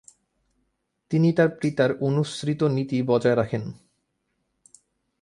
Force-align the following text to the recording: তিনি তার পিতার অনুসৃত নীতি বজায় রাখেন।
তিনি 1.11 1.29
তার 1.33 1.49
পিতার 1.61 1.91
অনুসৃত 1.99 2.61
নীতি 2.75 2.97
বজায় 3.01 3.37
রাখেন। 3.37 3.63